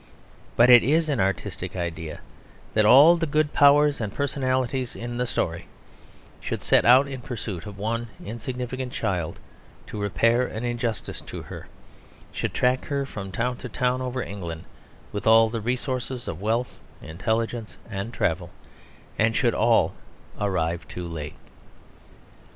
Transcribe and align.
But 0.55 0.71
it 0.71 0.81
is 0.81 1.09
an 1.09 1.19
artistic 1.19 1.75
idea 1.75 2.21
that 2.73 2.87
all 2.87 3.17
the 3.17 3.27
good 3.27 3.53
powers 3.53 4.01
and 4.01 4.11
personalities 4.11 4.95
in 4.95 5.17
the 5.17 5.27
story 5.27 5.67
should 6.39 6.63
set 6.63 6.85
out 6.85 7.07
in 7.07 7.21
pursuit 7.21 7.67
of 7.67 7.77
one 7.77 8.07
insignificant 8.25 8.93
child, 8.93 9.37
to 9.85 10.01
repair 10.01 10.47
an 10.47 10.63
injustice 10.63 11.21
to 11.21 11.43
her, 11.43 11.67
should 12.31 12.51
track 12.51 12.85
her 12.85 13.05
from 13.05 13.31
town 13.31 13.57
to 13.57 13.69
town 13.69 14.01
over 14.01 14.23
England 14.23 14.63
with 15.11 15.27
all 15.27 15.51
the 15.51 15.61
resources 15.61 16.27
of 16.27 16.41
wealth, 16.41 16.79
intelligence, 17.03 17.77
and 17.87 18.11
travel, 18.11 18.49
and 19.19 19.35
should 19.35 19.53
all 19.53 19.93
arrive 20.39 20.87
too 20.87 21.07
late. 21.07 21.35